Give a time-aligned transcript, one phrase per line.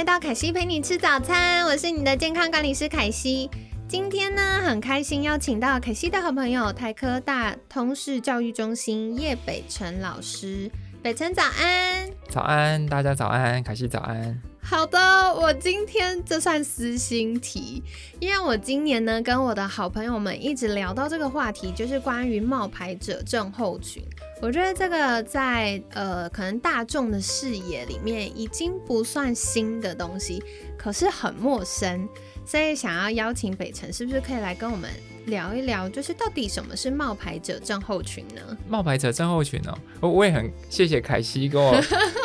[0.00, 3.50] 来到凯西陪你吃早餐，我是你的健康管理师凯西。
[3.86, 10.70] 今天呢，很开心邀请到凯西的好朋友台科大通识教育中心叶北辰老师。
[11.02, 14.40] 北辰早安，早安，大家早安，凯西早安。
[14.62, 14.98] 好的，
[15.34, 17.82] 我今天这算私心题，
[18.20, 24.02] 因为我今年呢跟我的好朋友们一直聊到这个话题，就是关于冒牌者症候群。
[24.42, 30.42] 我觉得这个在呃可能大众的视野里面已经不算新的东西，
[30.78, 32.08] 可是很陌生。
[32.46, 34.90] 所以想要邀请北辰，是不是可以来跟我们
[35.26, 38.56] 聊一聊，就是到底什么是冒牌者症候群呢？
[38.66, 41.78] 冒牌者症候群哦，我我也很谢谢凯西跟我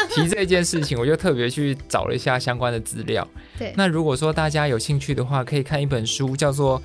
[0.10, 3.28] 提这件事情，我就特别去找了一下相关的资料。
[3.60, 6.80] 对，那如果说大家有兴趣的话，可以看一本书，叫做《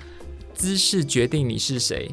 [0.53, 2.11] 姿势决定你是谁》，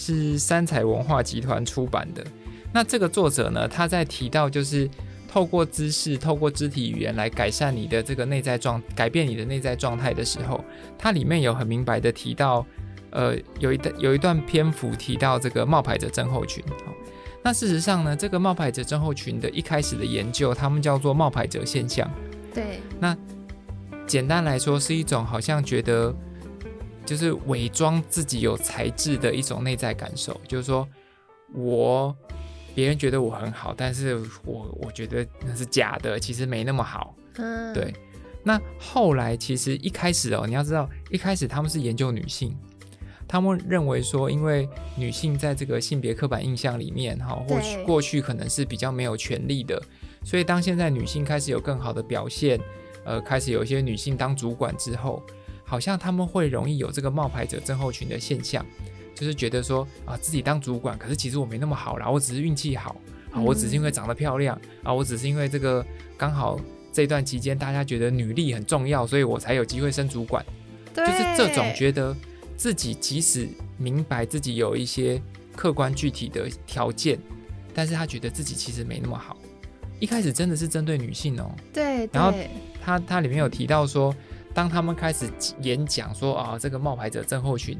[0.00, 2.24] 是三彩文化集团出版的。
[2.72, 4.88] 那这个作者呢，他在提到就是。
[5.30, 10.64] 透过姿势，透过肢体语言来改善你的这个内在状，改变你的内在状态的时候，
[10.96, 12.66] 它里面有很明白的提到，
[13.10, 16.64] 呃，有一段有一段篇幅提到这个冒牌者症候群。
[17.44, 22.10] 那事实上呢，这个冒牌者症候群的一开始的研究，他们叫做冒牌者现象。
[22.54, 22.80] 对。
[22.98, 23.14] 那
[24.06, 26.12] 简单来说，是一种好像觉得
[27.04, 30.88] 就是伪装自己有才智的一种内在感受，就是说
[31.52, 32.16] 我。
[32.78, 37.12] 别人觉得我很好，但是我我觉得那是假的，其实没那么好。
[37.34, 37.92] 嗯，对。
[38.44, 42.56] 那后来其实一开始哦，你要知道，一开始他们是研究女性，
[43.26, 49.82] 他们认为说，因为女性在这个性别刻板印象里面，哈，或许过去可能是比较没有权利的，
[50.22, 52.60] 所以当现在女性开始有更好的表现，
[53.04, 55.20] 呃，开始有一些女性当主管之后，
[55.64, 58.64] 好像他们会容易有这个冒牌者症候群的现象。
[59.18, 62.94] 就是觉得说啊，自己当主管，可是其实我没那么好啦，我只是运气好
[63.32, 65.84] 啊，我只是因为长得漂亮啊，我只是因为这个
[66.16, 66.60] 刚好
[66.92, 70.44] 这段期间大家觉得女力很重要，所以我才有机会升主管。
[70.94, 72.14] 就是这种觉得
[72.56, 75.20] 自己即使明白自己有一些
[75.56, 77.18] 客观具体的条件，
[77.74, 79.36] 但是他觉得自己其实没那么好。
[79.98, 82.32] 一开始真的是针对女性哦，对，然后
[82.80, 84.14] 他他里面有提到说，
[84.54, 85.28] 当他们开始
[85.62, 87.76] 演讲说啊，这个冒牌者症候群。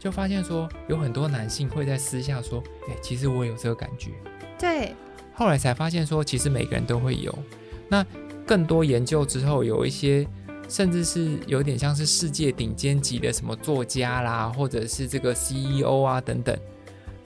[0.00, 4.10] 就发现说，有很多男性会在私下说：“哎，其实我有这个感觉。”
[4.58, 4.94] 对。
[5.34, 7.38] 后来才发现说，其实每个人都会有。
[7.86, 8.04] 那
[8.46, 10.26] 更多研究之后，有一些
[10.68, 16.58] 甚至是有点像是世界顶尖级的什么作家啦，或者是这个 CEO 啊等等，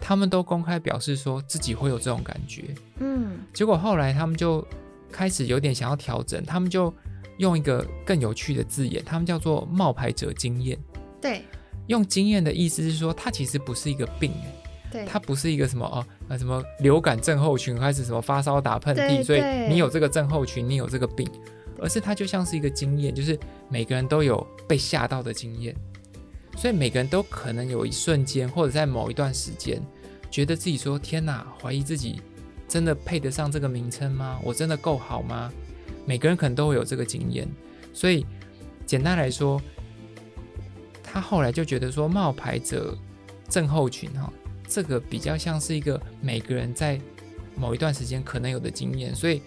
[0.01, 2.65] 他们都公开表示说自己会有这种感觉。
[2.99, 3.39] 嗯。
[3.53, 4.67] 结果后来他们就
[5.13, 6.93] 开始有点想要调整，他们就
[7.39, 10.77] 用一个更有趣的字眼，他们叫做“冒牌者经验”。
[11.23, 11.45] 对。
[11.87, 14.33] 用经验的意思是说，它其实不是一个病，
[14.91, 21.29] 对，它不是一个什么哦，呃，什么流感症候群，开始什么发烧打喷嚏，所以你有这个症候群，你有这个病，
[21.79, 25.77] 而是它就像是一个经验，就是每个人都有被吓到的经验，
[26.57, 29.83] 所以每个人都可能有一瞬间，或者在某一段时间，
[30.31, 32.23] 觉得自己说天哪，怀疑自己
[32.67, 34.41] 真的配得上这个名称吗？
[34.43, 35.53] 我真的够好吗？
[36.07, 37.47] 每个人可能都会有这个经验，
[37.93, 38.25] 所以
[38.87, 39.61] 简单来说。
[41.15, 42.93] 他后来就觉得说，冒牌者
[43.49, 44.33] 症候群哈，
[44.67, 47.01] 这个比较像是一个每个人在
[47.55, 49.41] 某一段时间可能有的经验，所以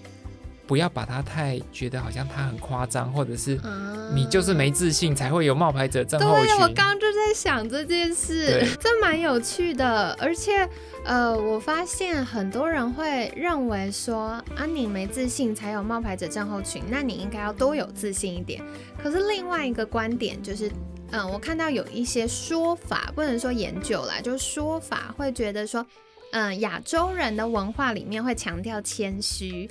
[0.66, 3.60] 不要把它太觉得好像他很夸张，或者是
[4.16, 6.46] 你就是没自信才会有冒牌者症候群。
[6.46, 10.16] 对，我刚刚就在想这件事，这蛮有趣的。
[10.22, 10.66] 而且
[11.04, 18.64] 呃，我发现很多人会认为说，啊，你没自信才有冒牌者症候群，那你应该要多有自信一点。
[19.04, 20.72] 可是另外一个观点就是。
[21.12, 25.86] 嗯，我看到有一些说法，不能说研究啦，就是说法会觉得说，
[26.32, 29.70] 嗯，亚洲人的文化里面会强调谦虚，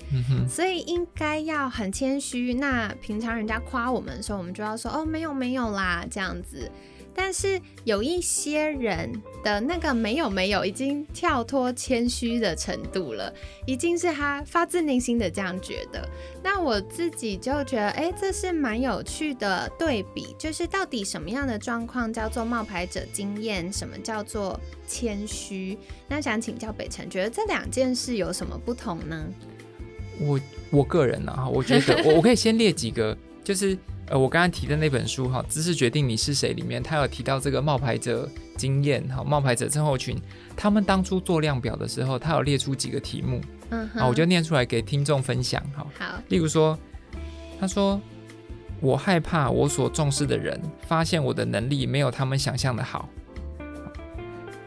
[0.49, 2.55] 所以应该要很谦虚。
[2.55, 6.71] 那平常人家夸我们的时候，我们就要说哦，没有没有啦，这样子。
[7.17, 9.11] 但是有一些人
[9.43, 13.33] 的那个没有没有，已经跳脱谦虚的程度了，
[13.67, 16.07] 已经是他发自内心的这样觉得。
[16.43, 25.79] 那我自己就觉得，哎，这是蛮有趣的对比，就是到底什么样的状况叫做冒牌者经验，什么叫做谦虚？
[26.07, 29.27] 那想请教北辰，觉得这两件事有什么不同呢？
[30.21, 30.41] 我
[30.71, 33.77] 我个人呢，哈，我觉得我我可以先列几个，就是
[34.09, 40.17] 呃，我刚刚提的那本书哈，《知识决定你是谁》里面，他有提到这个冒牌者经验哈，冒牌者症候群，
[40.57, 45.85] 他们当初做量表的时候，他有列出几个题目，嗯好，我就念出来给听众分享哈。
[45.99, 46.79] 好，例如说，
[47.59, 48.01] 他说
[48.81, 53.09] 我害怕我所重视的人发现我的能力没有他们想象的好，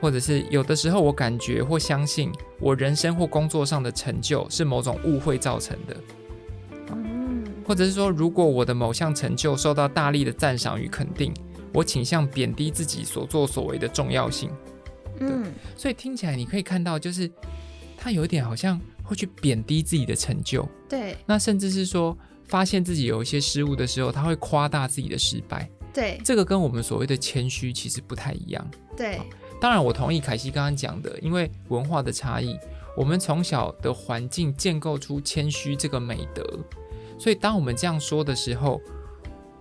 [0.02, 5.96] 或者是有的时候我感觉或相信我人生或工作上的成就是某种误会造成的。
[7.70, 11.32] 嗯，或者是说，如果我的某项成就受到大力的赞赏与肯定，
[11.72, 14.50] 我倾向贬低自己所作所为的重要性。
[15.20, 15.46] 嗯，
[15.76, 17.30] 所以听起来你可以看到，就是
[17.96, 21.16] 他有一点好像会去贬低自己的成就，对。
[21.28, 22.18] 那甚至是说
[22.48, 25.70] 发现自己有一些失误的时候，他会夸大自己的失败。
[25.94, 26.20] 对。
[26.24, 28.68] 这个跟我们所谓的谦虚其实不太一样。
[28.98, 29.22] 对，
[29.62, 32.58] 当然，我同意凯西刚刚讲的，因为文化的差异，
[32.98, 36.44] 我们从小的环境建构出谦虚这个美德，
[37.20, 38.82] 所以当我们这样说的时候，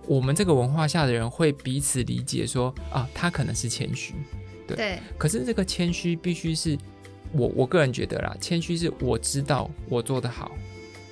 [0.07, 4.15] 我们这个文化下的人会彼此理解说啊，他可能是谦虚，
[4.65, 4.77] 对。
[4.77, 4.99] 对。
[5.17, 6.77] 可是这个谦虚必须是
[7.33, 10.51] 我我个人觉得啦，谦虚是我知道我做得好，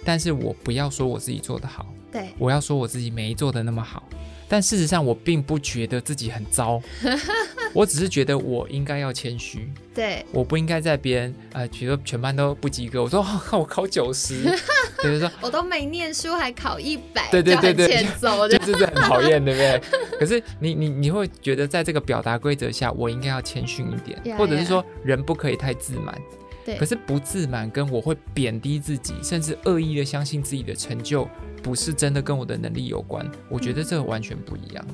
[0.04, 2.30] 但是我不要说我自己做得好，对。
[2.40, 4.08] 我要说我自己没做得那么好，
[4.48, 6.82] 但事实上我并不觉得自己很糟，
[7.74, 14.44] 我只是觉得我应该要谦虚，对我不应该在别人呃，比如说全班都不及格，我说、哦、我考九十，
[15.02, 18.58] 比如说我都没念书，还考一百，对对对对欠揍的。
[18.58, 19.82] 就就是很讨厌，对不对？
[20.20, 26.20] 可是你你你会觉得在这个表达规则下，我应该要谦逊一点 Yeah, 或者是说人不可以太自满。
[26.68, 31.25] 对可是不自满跟我会贬低自己，甚至恶意的相信自己的成就
[31.64, 34.86] 不是真的跟我的能力有关，我觉得这个完全不一样。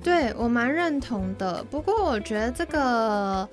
[0.00, 3.48] 对我蛮认同的，不过我觉得这个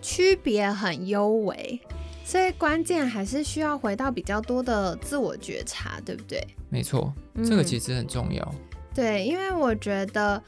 [0.00, 1.80] 区别很优微，
[2.24, 6.40] 所以关键还是需要回到比较多的自我觉察，对不对？
[6.70, 7.12] 没错，
[7.44, 8.54] 这个嗯其实很重要。
[8.94, 10.40] 对，因为我觉得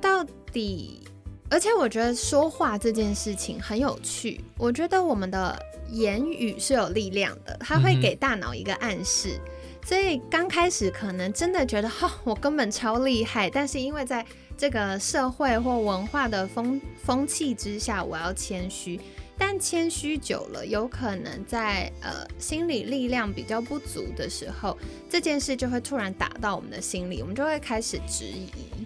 [0.00, 1.00] 到底，
[1.48, 4.40] 而且我觉得说话这件事情很有趣。
[4.58, 5.56] 我觉得我们的
[5.90, 9.40] 言语是有力量的，它会给大脑一个暗示。
[9.84, 14.26] 所以刚开始可能真的觉得，哈、我根本超厉害，但是因为在
[14.56, 19.00] 这个社会或文化的风风气之下，我要谦虚。
[19.38, 24.76] 但谦虚久了，有可能在呃心理力量比较不足的时候，
[25.10, 28.85] 这件事就会突然打到我们的心里，我们就会开始质疑。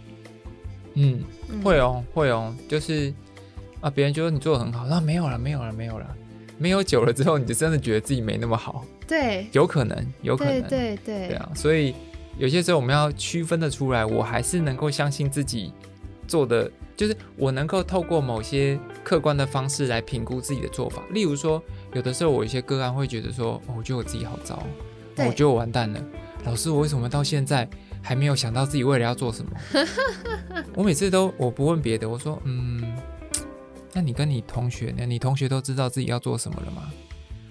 [0.95, 3.13] 嗯，嗯会哦，会哦，就是
[3.81, 6.17] 啊，别人觉得你做的很好，那没有了，没有了，没有了，
[6.59, 11.29] 没有久了之后，你就真的觉得自己没那么好，对，有可能，有可能，对对对。
[11.29, 11.95] 对啊，所以
[12.39, 15.73] 有些时候我们要区分的出来，我还是能够相信自己
[16.27, 21.03] 做的，就是我能够透过某些客观的方式来评估自己的做法。
[21.11, 26.03] 例如说，有的时候我一些个案会觉得说，哦，我觉得我自己好糟，哦我觉得我完蛋了，
[26.45, 27.69] 老师，我为什么到现在
[28.03, 29.53] 还没有想到自己未来要做什么？
[30.75, 32.97] 我每次都我不问别的，我说，嗯，
[33.93, 35.05] 那你跟你同学呢？
[35.07, 36.91] 你同学都知道自己要做什么了吗？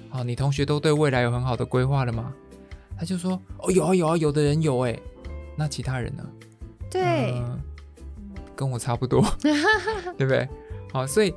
[0.10, 2.34] 好，你同学都对未来有很好的规划了吗？
[2.98, 5.00] 他就说：“哦，有啊有啊，有的人有哎，
[5.56, 6.24] 那其他人呢？
[6.92, 7.60] 对嗯
[8.56, 9.24] 跟我差不多，
[10.18, 10.46] 对不对？
[10.92, 11.34] 好，所以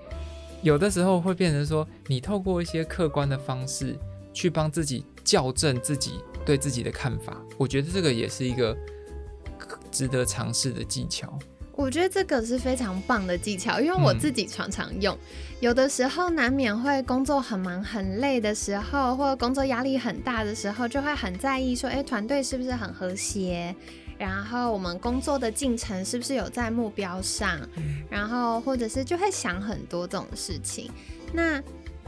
[0.62, 3.96] 有的时候会变成说，你透过一些客观的方式
[4.32, 8.76] 去帮自己校正自己对自己的看法，我觉得这个也是一个
[9.92, 11.38] 值得尝试的技巧。
[11.74, 15.16] 我觉得这个是非常棒的技巧，因为我自己常常用。
[15.58, 23.74] 有的时候难免会工作很忙很累的时候，或者工作压力很大的时候，就会很在意说，哎，团队是不是很和谐？
[24.18, 27.58] 然后我们工作的进程是不是有在目标上？
[28.10, 30.90] 然后或者是就会想很多这种事情。
[31.32, 31.60] 那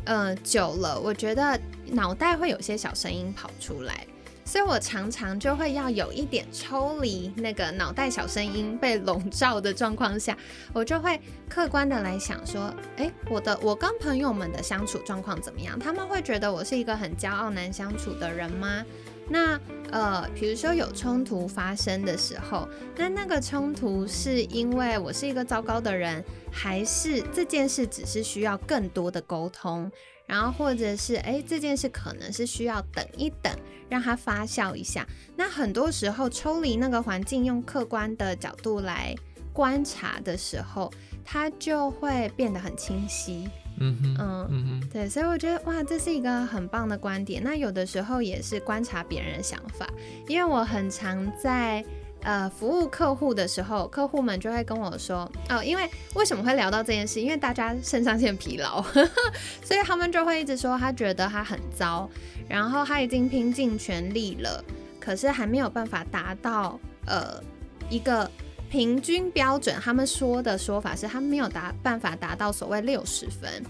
[0.05, 4.07] 呃久了，我觉得脑袋会有些小声音跑出来。
[4.45, 10.37] 所以我常常就会要有一点抽离那个脑袋小声音被笼罩的状况下，
[10.73, 15.79] 我就会客观的来想说，诶，我的我跟朋友们的相处状况怎么样？
[15.79, 18.85] 他们会觉得我是一个很骄傲难相处的人吗？
[19.27, 19.59] 那
[19.91, 26.23] 呃，比如说有冲突发生的时候，那那个冲突是因为我是一个糟糕的人，
[26.53, 29.91] 还是这件事只是需要更多的沟通？
[30.27, 33.53] 然后或者是诶，这件事可能是需要等一等，
[33.89, 35.07] 让它发酵一下。
[35.37, 39.15] 那很多时候抽离那个环境，用客观的角度来
[39.53, 40.93] 观察的时候，
[41.25, 43.49] 它就会变得很清晰。
[43.81, 47.43] 嗯哼，嗯嗯哼，对，所以我觉得哇，这是一个很棒的观点。
[47.43, 49.85] 那有的时候也是观察别人的想法，
[50.29, 51.85] 因为我很常在
[52.25, 57.21] 呃服务客户的时候，客户们就会跟我说哦，因为为什么会聊到这件事？
[57.21, 58.83] 因为大家肾上腺疲劳，
[59.63, 62.11] 所以他们就会一直说他觉得他很糟，
[62.49, 64.65] 然后他已经拼尽全力了，
[64.99, 67.41] 可是还没有办法达到呃
[67.89, 68.29] 一个
[68.71, 73.63] 平均标准，他们说的说法是他没有达办法达到所谓六十分，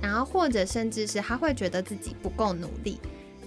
[0.00, 3.00] 然后或者甚至是他会觉得自己不够努力，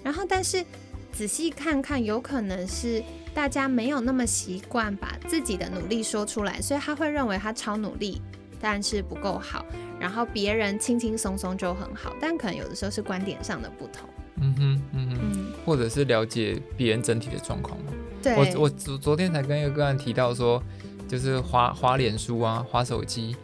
[0.03, 0.65] 然后但是
[1.13, 3.01] 仔细看看，有可能是
[3.36, 8.22] 大家没有那么习惯把自己的努力说出来，所以他会认为他超努力，
[8.62, 9.65] 但是不够好，
[10.00, 14.10] 然后别人轻轻松松就很好，但可能有的时候是观点上的不同。
[14.38, 17.77] 嗯哼，嗯哼，或者是了解别人整体的状况
[18.24, 20.63] 对，我我昨昨天才跟一个个案提到说，
[21.06, 23.36] 就是滑滑脸书啊，滑手机，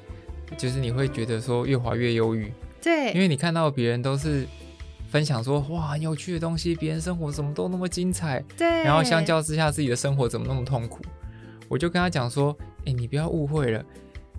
[0.57, 2.51] 就是你会觉得说越滑越忧郁。
[2.81, 4.47] 对，因为你看到别人都是
[5.11, 8.43] 分享说哇很有趣的东西，别人生活怎么都那么精彩。
[8.57, 8.67] 对。
[8.83, 11.01] 然后相较之下，自己的生活怎么那么痛苦？
[11.67, 13.83] 我就跟他讲说，哎，你不要误会了，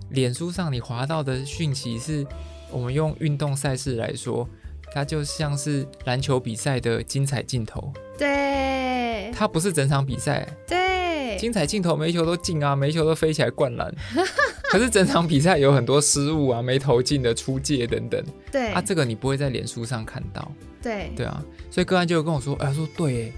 [0.09, 2.25] 脸书上你划到的讯息是
[2.71, 4.49] 我们用运动赛事来说。
[4.95, 13.91] 它就像是篮球比赛的精彩镜头，对，它不是整场比赛，对，精彩镜头每球都进啊，每球都飞起来灌篮，
[14.73, 18.19] 可是整场比赛有很多失误啊，没投进的出界等等，
[18.51, 20.51] 对，啊，这个你不会在脸书上看到，
[20.81, 23.31] 对，对啊，所以个案就跟我说，哎，说对，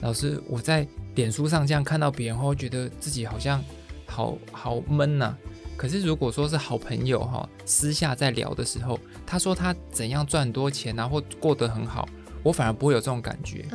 [0.00, 3.62] 老师，我在脸书上这样看到别人后，觉得自己好像
[4.06, 5.36] 好好闷呐。
[5.76, 12.08] 可是如果说是好朋友哈，私下在聊的时候，他说他怎样赚很多钱啊，或过得很好，
[12.42, 13.66] 我反而不会有这种感觉。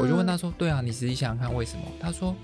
[0.00, 2.34] 我就问他说：“对啊，你实际想想看为什么？”他说：“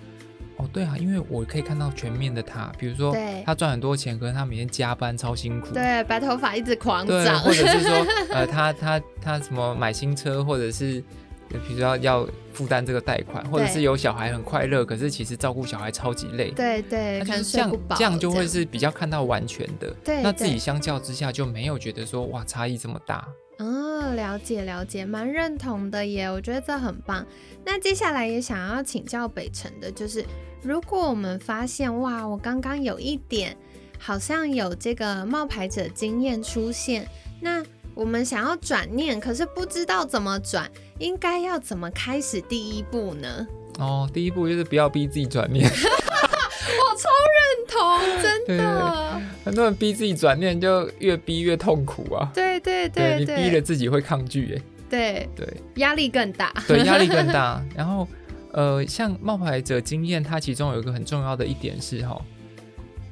[0.58, 11.02] 哦，对啊，因为我可以看到全面的他，比如说他赚很多钱，可是他每天加班超辛苦，对，白头发一直狂长，或者是说 呃，他他他什么买新车，或者是。”
[11.48, 16.50] 比如说要负担这个贷款，或者是有小孩很快乐，可是其实照顾小孩超级累。
[16.50, 19.94] 对对，就是这样，这样就会是比较看到完全的。
[20.04, 23.26] 对，那自己相较之下就没有觉得说哇差异这么大。
[23.58, 27.26] 哦，了解了解，蛮认同的耶，我觉得这很棒。
[27.64, 30.25] 那接下来也想要请教北辰的，就是
[30.62, 33.56] 如果我们发现哇，我刚刚有一点
[33.98, 37.08] 好像有这个冒牌者经验出现，
[37.40, 40.70] 那我们想要转念，可是不知道怎么转。
[40.98, 43.46] 应该要怎么开始第一步呢？
[43.78, 45.68] 哦，第一步就是不要逼自己转念。
[45.68, 49.20] 我超认同，真的。
[49.47, 52.29] 很多人逼自己转念，就越逼越痛苦啊。
[52.35, 54.62] 对对对，你逼了自己会抗拒，哎。
[54.91, 56.53] 对对，压力更大。
[56.67, 57.65] 对，压力更大。
[57.76, 58.09] 然后，
[58.50, 62.21] 呃，像冒牌者经验，它其中有一个很重要的一点是哈，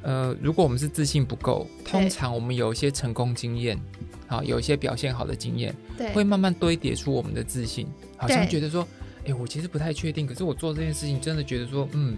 [0.03, 3.81] 呃，如果我们是自信不够，通常我们有一些成功经验。
[4.27, 7.87] 好，有一些表现好的经验，对，会慢慢堆叠出我们的自信。
[8.17, 8.85] 好像觉得说，
[9.27, 12.17] 哎，我其实不太确定，可是我做这件事情真的觉得说，嗯，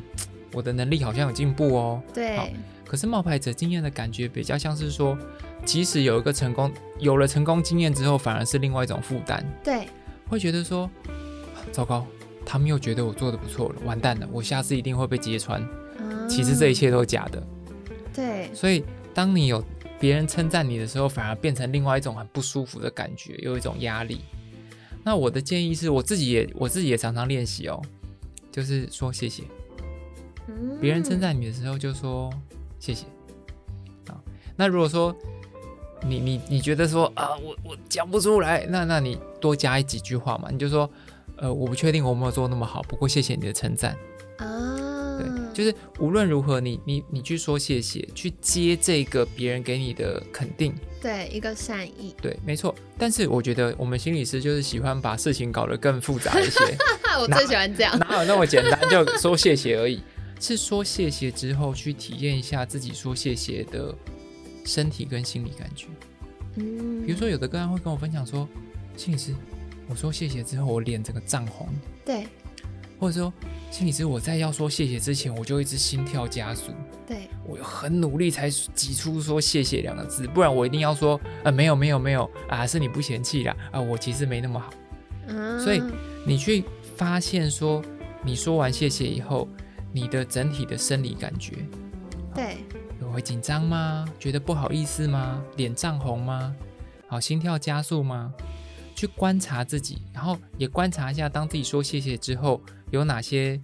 [0.53, 2.03] 我的能力好像有进步哦。
[2.12, 2.55] 对。
[2.85, 5.19] 可是冒牌者经验的感觉比较像是说，
[5.65, 9.45] 即使有一个成功，有了成功经验之后，反而是另外一种负担。
[9.65, 9.88] 对。
[10.29, 10.91] 会觉得说，
[11.73, 12.07] 糟糕，
[12.45, 15.67] 他们又觉得我做的不错了，完蛋了，我下次一定会被揭穿。
[16.29, 17.43] 其实这一切都是假的。
[18.15, 18.50] 对。
[18.55, 18.85] 所以
[19.15, 19.65] 当你有。
[19.99, 24.21] 别人称赞你的时候，反而变成另外一种很不舒服的感觉，有一种压力。
[25.03, 27.81] 那我的建议是，我自己也我自己也常常练习哦，
[28.53, 29.45] 就是说谢谢。
[30.81, 32.31] 别人称赞你的时候，就说
[32.79, 33.07] 谢谢。
[34.09, 34.21] 啊，
[34.57, 35.15] 那如果说
[36.07, 40.88] 你你你觉得说啊，我我讲不出来，那那你多加几句话嘛，你就说，
[41.37, 43.97] 呃，我不确定我没有做那么好，不过谢谢你的称赞。
[44.38, 44.75] 啊。
[45.19, 52.75] 对就是无论如何，你你你去说谢谢，去接这个别人给你的肯定，对一个善意，对，没错。
[52.99, 56.76] 但是我觉得我们心理师就是喜欢把事情搞得更复杂一些。
[57.19, 60.03] 我最喜欢这样，哪有那么简单就说谢谢而已？
[60.40, 63.95] 是说谢谢之后去体验一下自己说谢谢的
[64.64, 65.87] 身体跟心理感觉。
[66.57, 68.49] 嗯，比如说有的个案会跟我分享说，
[68.97, 69.35] 心理师，
[69.88, 71.69] 我说谢谢之后，我脸整个涨红。
[72.05, 72.26] 对。
[72.99, 73.31] 或者说，
[73.71, 76.73] 心理师，我在要说谢谢之前，我就一直心跳加速。
[77.07, 84.73] 对我很努力才挤出说谢谢两个字，不然我一定要说啊，没有没有没有啊，是你不嫌弃啦啊，我其实没那么好。
[85.26, 85.83] 嗯，所以
[86.26, 86.64] 你去
[86.97, 87.85] 发现说，
[88.25, 89.47] 你说完谢谢以后，
[89.97, 91.57] 你的整体的生理感觉，
[92.35, 92.59] 对，
[93.11, 94.07] 会紧张吗？
[94.19, 95.43] 觉得不好意思吗？
[95.57, 96.55] 脸涨红吗？
[97.09, 98.31] 好，心跳加速吗？
[98.95, 102.61] 去观察自己，然后也观察一下，当自己说谢谢之后。
[102.91, 103.61] 有哪些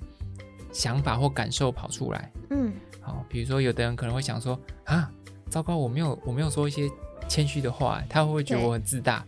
[0.73, 2.33] 想法或感受跑出来？
[2.51, 5.09] 嗯，好，比如说有的人可能会想说啊，
[5.49, 6.91] 糟糕，我没有我没有说一些
[7.29, 9.25] 谦虚的话，他会不会觉得我很自大？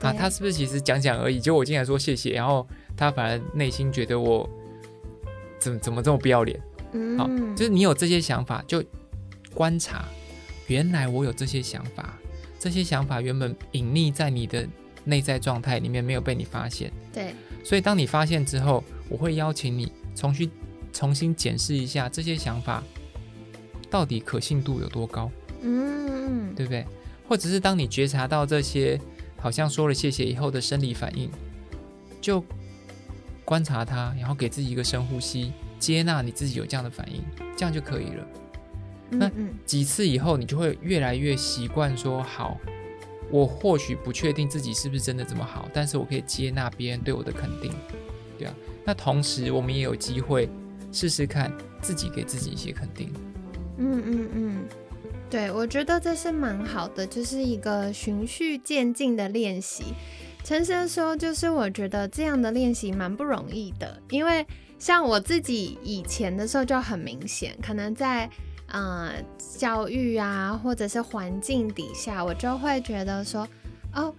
[0.00, 1.38] 啊，他是不是其实讲讲而已？
[1.40, 4.48] 结果我竟然说谢谢，然后他反而内心觉得我
[5.64, 6.60] 怎怎么这么不要脸？
[6.92, 8.84] 嗯，好，就是你有这些想法，就
[9.54, 10.04] 观察，
[10.66, 12.18] 原来我有这些想法，
[12.58, 14.66] 这些想法原本隐匿在你的
[15.04, 16.92] 内在状态里面，没有被你发现。
[17.12, 18.84] 对，所以当你发现之后。
[19.10, 20.50] 我会邀请你重新
[20.90, 22.82] 重新检视一下这些想法
[23.90, 25.30] 到底可信度有多高，
[25.60, 26.86] 嗯嗯，对不对？
[27.28, 28.98] 或者是当你觉察到这些
[29.36, 31.30] 好像说了谢谢以后的生理反应，
[32.18, 32.42] 就
[33.44, 37.22] 观察它，然后给自己一个深呼吸，接纳你自己有这样的反应，
[37.56, 38.26] 这样就可以了。
[39.10, 39.30] 那
[39.64, 42.58] 几次以后，你就会越来越习惯说好。
[43.30, 47.72] 我或许不确定自己是不是真的这么好，但是我可以接纳别人对我的肯定，
[48.38, 48.54] 对啊。
[48.84, 50.48] 那同时，我们也有机会
[50.92, 53.12] 试试看自己给自己一些肯定。
[53.78, 54.64] 嗯嗯嗯，
[55.30, 59.94] 对，我觉得这是蛮好的，就是一个循序渐进的练习。
[60.44, 64.46] 陈生说，就是我觉得这样的练习蛮不容易的，因为
[64.78, 68.28] 像我自己以前的时候就很明显，可能在
[68.66, 69.14] 呃
[69.58, 73.48] 教育啊或者是环境底下，我就会觉得说，
[73.94, 74.14] 哦，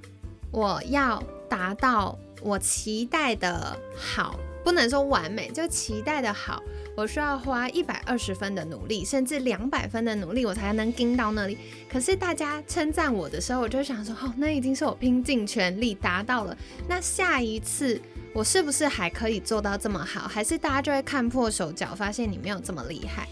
[0.49, 6.59] 我要达到我期待的好，不能说完美，就期待的好。
[6.97, 11.55] 我需要花一百二十分的努力，甚至两百分的努力，我才能盯到那里。
[11.87, 16.57] 可是大家称赞我的时候，我就想说，哦，那已经是我拼尽全力达到了。
[16.87, 18.01] 那下一次
[18.33, 20.27] 我是不是还可以做到这么好？
[20.27, 23.27] 还是大家就会看破手脚，发现你没有这么厉害？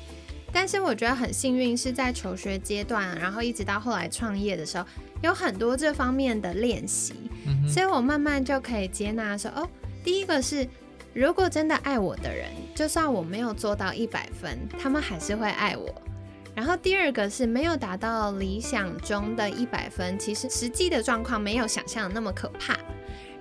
[0.52, 4.86] 但是我觉得很幸运，是在求学阶段，然后一直到后来创业的时候，
[5.24, 7.16] 有很多这方面的练习，
[7.48, 9.68] 嗯，所以我慢慢就可以接纳说，哦，
[10.04, 10.68] 第一个是，
[11.14, 15.94] 如果真的爱我的人，就算我没有做到一百分，他们还是会爱我。
[16.56, 22.78] 然后第二个是没有达到理想中的一百分，其实实际的状况没有想象的那么可怕。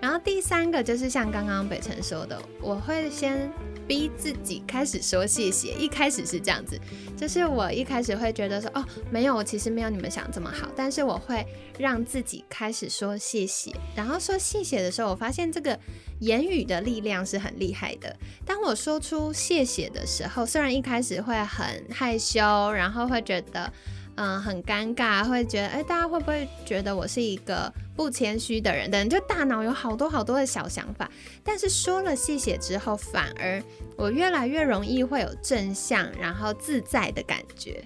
[0.00, 3.50] 然后第三个就是像刚刚北辰说的，我会先
[3.87, 5.73] 逼自己开始说谢谢。
[5.75, 6.79] 一开始是这样子，
[7.17, 11.47] 就是我一开始会觉得说，哦，没有，我其实没有你们想这么好，但是我会
[11.79, 13.73] 让自己开始说谢谢。
[13.95, 15.79] 然后说谢谢的时候，我发现这个
[16.21, 18.16] 言语的力量是很厉害的。
[18.45, 23.73] 当我说出谢谢的时候，虽然一开始会很害羞，然后会觉得。
[24.22, 28.88] 嗯，很尴尬，会觉得，哎，大家会不会觉得我是一个不谦虚的人？
[28.88, 31.11] 等就大脑有好多好多的小想法。
[31.42, 33.61] 但是说了谢谢之后，反而
[33.96, 37.82] 我越来越容易会有正向，然后自在的感觉。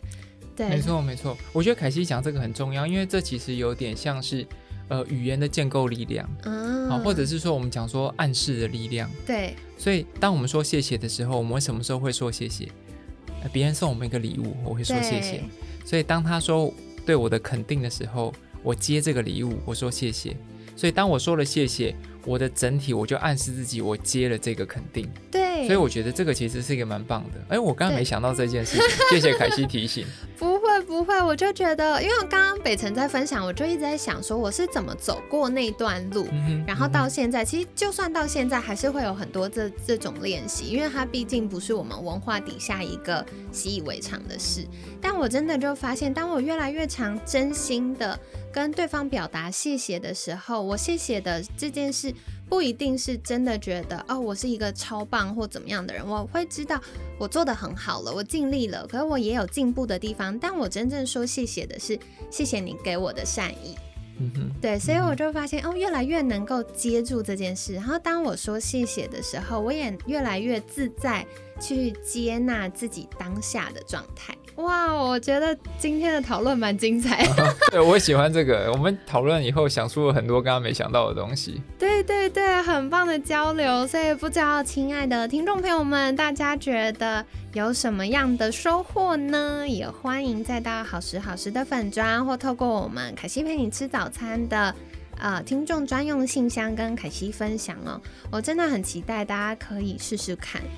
[0.55, 1.35] 对，没错没错。
[1.55, 4.47] 我觉得凯西讲这个很重要，因为这其实有点像是
[4.89, 9.11] 呃语言的建构力量，嗯，好，或者是说我们讲说暗示的力量。
[9.27, 12.69] 对，所以当我们说谢谢的时候，我们什么时候会说谢谢？
[13.47, 15.41] 呃别人送我们一个礼物，我会说谢谢。
[15.85, 16.75] 所以当他说
[17.07, 20.37] 对我的肯定的时候，我接这个礼物，我说谢谢。
[20.75, 25.09] 所以当我说了谢谢，我的整体我就暗示自己我接了这个肯定。
[25.31, 27.55] 对，所以我觉得这个其实是一个蛮棒的。
[27.55, 30.05] 哎，我刚刚没想到这件事情，谢谢凯西提醒。
[30.37, 36.27] 不会不会，我就觉得，因为刚刚北辰在分享，我就一直在想说我是怎么走过那段路。
[36.31, 44.65] 嗯然后到现在，其实就算到现在，还是会有很多这这种练习，因为它毕竟不是我们文化底下一个习以为常的事。
[45.01, 48.19] 但我真的就发现，当我越来越常真心的
[48.53, 52.13] 跟对方表达谢谢的时候，我谢谢的这件事
[52.49, 56.81] 不一定是真的觉得哦，我是一个超棒或怎么样的人，我会知道
[57.19, 60.39] 我做的很好了，我尽力了，可是我也有进步的地方。
[60.39, 61.99] 但我真正说谢谢的是，
[62.31, 63.77] 谢谢你给我的善意。
[64.19, 67.75] 嗯哼，对，所以我就发现哦，越来越能够接住这件事。
[67.75, 71.27] 然后当我说谢谢的时候，我也越来越自在
[71.61, 74.35] 去接纳自己当下的状态。
[74.57, 77.27] 哇，我觉得今天的讨论蛮精彩。
[77.71, 78.73] 对我喜欢这个。
[78.73, 81.61] 我们讨论以后想出了很多刚刚没想到的东西。
[81.79, 83.87] 对对对，很棒的交流。
[83.87, 89.69] 所以不知道，亲爱的听众朋友们，大家觉得有什么样的收获呢？
[89.69, 94.75] 也欢迎再到好时好时的粉砖，或透过我们凯西陪你吃早餐的。
[95.19, 97.99] 呃，听众专用信箱跟凯西分享哦，
[98.31, 100.71] 我真的很期待大家可以试试看，然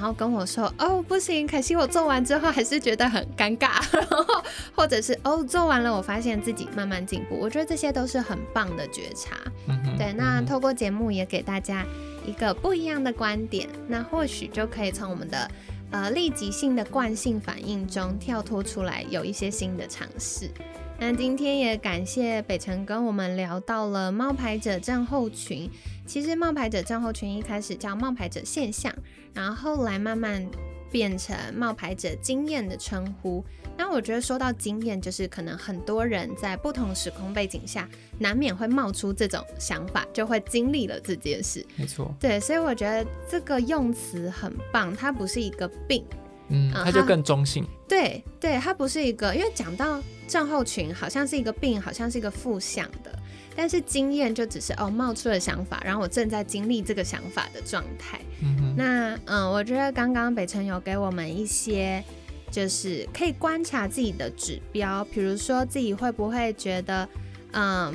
[0.00, 4.42] 后跟我说哦，不行，可惜我做完之后还是觉得很尴尬，然 后
[4.74, 9.36] 或者是哦做完了我发现自己慢慢进步，我觉得这些都是很棒的觉察。
[9.68, 11.84] 嗯哼，对，那透过节目也给大家
[12.26, 15.50] 一个不一样的观点，那或许就可以从我们的
[15.90, 20.50] 呃立即性的惯性反应中跳脱出来，有一些新的尝试。
[20.98, 25.70] 那今天也感谢北辰跟我们聊到了冒牌者症候群。
[26.10, 28.92] 其实冒牌者症候群一开始叫冒牌者现象，
[29.32, 30.44] 然后后来慢慢
[30.90, 33.44] 变成冒牌者经验的称呼。
[33.78, 41.64] 那我觉得说到经验，就是可能很多人在不同时空背景下，难免会冒出这种想法，就会经历了这件事。
[41.76, 46.04] 没错，对，所以我觉得这个用词很棒，它不是一个病，
[46.48, 47.64] 嗯，啊它就更中性。
[47.88, 53.16] 对对，它不是一个，因为讲到症候群，好像是一个病，好像是一个负向的，
[53.56, 58.20] 但是经验就只是哦冒出了想法，然后我正在经历这个想法的状态。
[58.42, 62.02] 嗯，那嗯，我觉得刚刚北辰有给我们一些
[62.50, 67.08] 就是可以观察自己的指标，比如说自己会不会觉得，
[67.52, 67.94] 嗯，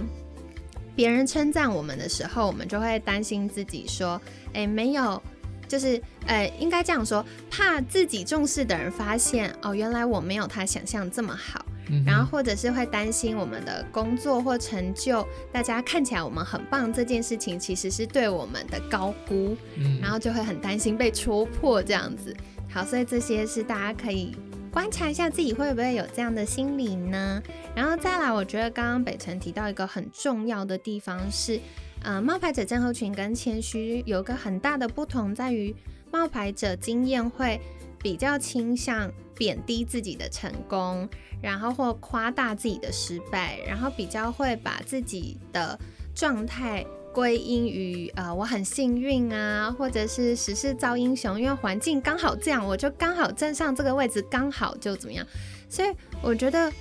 [0.96, 4.22] 别人称赞我们的时候，我们就会担心自己说，
[4.54, 5.22] 哎，没有，
[5.68, 11.66] 就是呃，应该这样说，怕自己重视的人发现，哦，原来我没有他想象这么好。
[12.06, 19.56] 然后或者是会担心我们的工作或成就，大家看起来我们很棒这件事情，其实是对我们的高估，
[20.02, 22.36] 然后就会很担心被戳破这样子。
[22.70, 24.36] 好，所以这些是大家可以
[24.72, 27.42] 观察一下自己会不会有这样的心理呢？
[27.74, 31.60] 然后再来，我觉得刚刚北辰提到一个很重要的地方是，
[32.04, 35.74] 呃，冒牌者症候群跟谦虚有个很大的不同，在于
[36.12, 37.60] 冒牌者经验会
[38.06, 41.10] 比较倾向贬低自己的成功。
[41.42, 45.78] 然后或夸大自己的失败，然后比较会把自己的
[46.16, 55.26] 状态归因于呃我很幸运啊，或者是时势造英雄，因为环境刚好这样，我就刚好站上这个位置，刚好就怎么样。
[55.70, 55.90] 所以
[56.22, 56.72] 我觉得，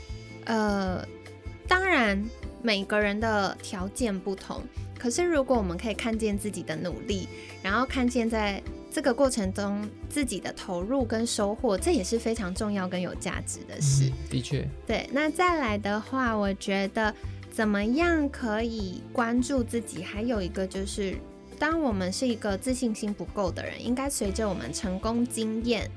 [0.45, 1.07] 呃，
[1.67, 2.23] 当然
[2.63, 4.63] 每个人的条件不同，
[5.05, 7.29] 可是如果我们可以看见自己的努力，
[7.63, 8.63] 然后看见在。
[8.91, 14.09] 这个过程中自己的投入跟收获，这也是非常重要跟有价值的事。
[14.31, 15.05] 的确，对。
[15.13, 17.13] 那再来的话，我觉得
[17.51, 20.05] 怎么样可以关注自己？
[20.05, 21.17] 还有一个就是，
[21.59, 25.91] 当我们是一个自信心不够的人，应该随着我们成功经验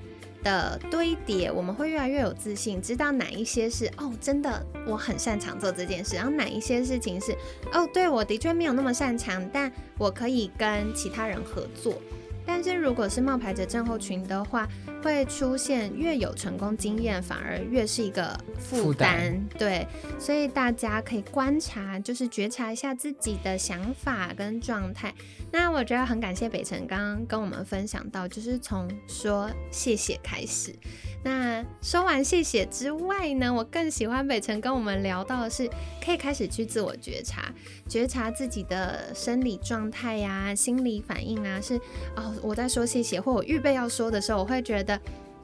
[0.44, 7.34] 的堆叠，我们会越来越有自信，知道哪一些是哦，真的我很擅长做这件事，然后哪一些事情是
[7.74, 12.02] 哦，对我的确没有那么擅长，但我可以跟其他人合作。
[12.48, 14.68] 但是如果是冒牌者症候群的话，
[15.04, 19.40] 会出现越有成功经验，反而越是一个负担。
[19.58, 19.86] 对，
[20.18, 25.14] 所以大家可以观察，就是觉察一下自己的想法跟状态。
[25.52, 30.74] 那我觉得很感谢北辰刚刚跟我们分享到，就是从说谢谢开始。
[31.28, 35.70] 那说完谢谢之外呢，我更喜欢北辰跟我们聊到的是，
[36.02, 37.54] 可以开始去自我觉察，
[37.86, 41.76] 觉察自己的生理状态呀、心理反应啊，是
[42.16, 44.98] 哦，我在说谢谢或我预备要说的时候，我会觉得。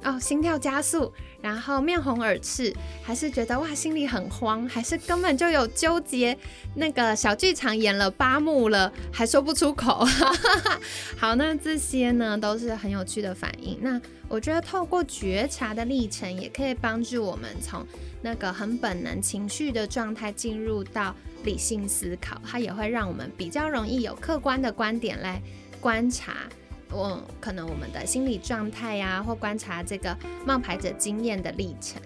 [0.04, 1.12] 哦，心跳加速，
[1.42, 6.38] 然后面红耳赤，还是觉得哇，心里很慌，还是根本就有纠结？
[6.76, 10.06] 那个小剧场演了八幕了，还说不出口。
[11.18, 13.78] 好，那这些呢都是很有趣的反应。
[13.82, 17.86] 那我觉得透过觉察的历程，也可以帮助我们从
[18.22, 25.42] 那个很本能情绪的状态进入到理性思考，它也会让我们比较容易有客观的观点来
[25.80, 26.34] 观察。
[26.93, 32.01] 我可能我们的心理状态呀，或观察这个冒牌者经验的历程，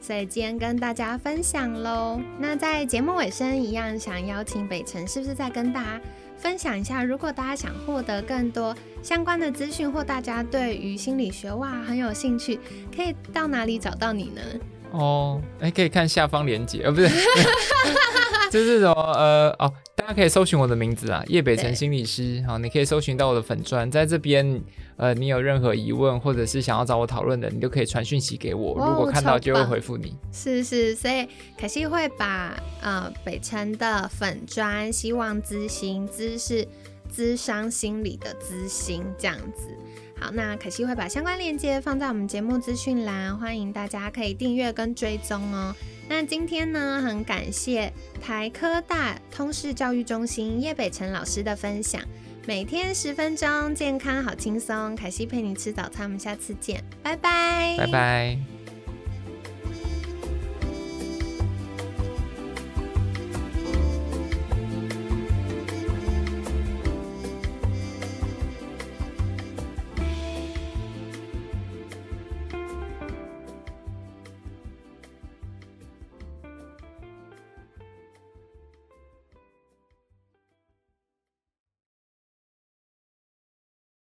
[0.00, 2.20] 所以今天跟大家分享喽。
[2.38, 6.00] 那在节目尾声一样，想邀请北辰，是不是再跟大家
[6.36, 7.02] 分享一下？
[7.02, 12.60] 如果大家想获得更多相关的资讯，或大家对于心理学哇很有兴趣，
[12.94, 14.40] 可以到哪里找到你呢？
[14.92, 17.08] 哦，哎，可以看下方链接，呃，不是，
[18.52, 19.72] 就是什么，呃，哦。
[19.94, 22.42] 大家可以搜寻我的名字啊，叶北辰心理师。
[22.46, 24.62] 好，你可以搜寻到我的粉砖，在这边，
[24.96, 30.16] 呃，你有任何疑问或者是想要找我讨论的，你都可以传讯息给我，如果看到就会回复你。
[30.32, 31.28] 是是，所以
[31.60, 36.66] 可惜会把呃北辰的粉砖，希望咨询知识、
[37.12, 39.68] 咨商心理的咨询这样子。
[40.18, 45.74] 好，那可惜会把相关链接放在我们节目资讯栏，欢迎大家可以订阅跟追踪哦。
[46.08, 52.00] 那今天呢，很感谢台科大通识教育中心叶北辰老师的分享。
[52.46, 54.96] 每天十分钟，健康好轻松。
[54.96, 58.57] 凯西陪你吃早餐，我们下次见，拜拜，拜拜。